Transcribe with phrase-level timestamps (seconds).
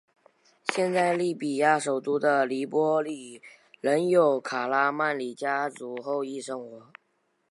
[0.73, 3.39] 现在利比亚首都的黎波里
[3.81, 6.91] 仍有卡拉曼里家族后裔生活。